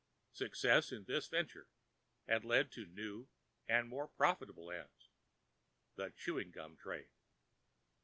[0.31, 1.67] Success in this venture
[2.27, 3.27] had led to new
[3.67, 7.11] and more profitable fields—the chewing gum trade.